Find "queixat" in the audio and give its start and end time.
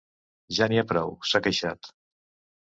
1.49-1.93